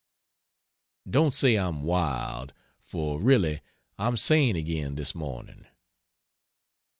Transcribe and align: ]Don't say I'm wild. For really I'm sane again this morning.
]Don't 1.15 1.35
say 1.35 1.57
I'm 1.59 1.83
wild. 1.83 2.53
For 2.79 3.19
really 3.21 3.61
I'm 3.99 4.17
sane 4.17 4.55
again 4.55 4.95
this 4.95 5.13
morning. 5.13 5.67